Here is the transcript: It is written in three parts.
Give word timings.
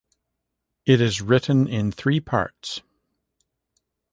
It 0.83 0.99
is 0.99 1.21
written 1.21 1.67
in 1.67 1.91
three 1.91 2.19
parts. 2.19 2.81